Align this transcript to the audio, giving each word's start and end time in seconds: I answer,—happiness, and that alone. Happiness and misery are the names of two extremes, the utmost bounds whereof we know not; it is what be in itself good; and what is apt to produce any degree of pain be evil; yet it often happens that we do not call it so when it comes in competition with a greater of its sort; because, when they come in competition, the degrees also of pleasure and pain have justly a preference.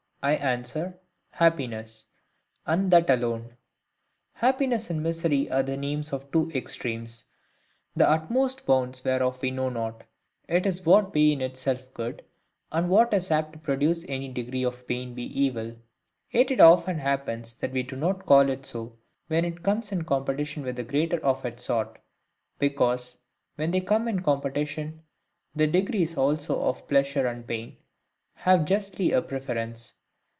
I 0.23 0.33
answer,—happiness, 0.35 2.05
and 2.67 2.91
that 2.91 3.09
alone. 3.09 3.53
Happiness 4.33 4.91
and 4.91 5.01
misery 5.01 5.49
are 5.49 5.63
the 5.63 5.75
names 5.77 6.13
of 6.13 6.31
two 6.31 6.51
extremes, 6.53 7.25
the 7.95 8.07
utmost 8.07 8.67
bounds 8.67 9.03
whereof 9.03 9.41
we 9.41 9.49
know 9.49 9.69
not; 9.69 10.03
it 10.47 10.67
is 10.67 10.85
what 10.85 11.11
be 11.11 11.33
in 11.33 11.41
itself 11.41 11.91
good; 11.95 12.23
and 12.71 12.87
what 12.87 13.15
is 13.15 13.31
apt 13.31 13.53
to 13.53 13.57
produce 13.57 14.05
any 14.07 14.31
degree 14.31 14.61
of 14.63 14.85
pain 14.87 15.15
be 15.15 15.23
evil; 15.23 15.75
yet 16.29 16.51
it 16.51 16.59
often 16.59 16.99
happens 16.99 17.55
that 17.55 17.71
we 17.71 17.81
do 17.81 17.95
not 17.95 18.27
call 18.27 18.47
it 18.47 18.63
so 18.63 18.95
when 19.25 19.43
it 19.43 19.63
comes 19.63 19.91
in 19.91 20.03
competition 20.03 20.61
with 20.61 20.77
a 20.77 20.83
greater 20.83 21.17
of 21.25 21.43
its 21.45 21.63
sort; 21.63 21.97
because, 22.59 23.17
when 23.55 23.71
they 23.71 23.81
come 23.81 24.07
in 24.07 24.21
competition, 24.21 25.01
the 25.55 25.65
degrees 25.65 26.15
also 26.15 26.61
of 26.61 26.87
pleasure 26.87 27.25
and 27.25 27.47
pain 27.47 27.75
have 28.35 28.65
justly 28.65 29.11
a 29.11 29.19
preference. 29.23 29.95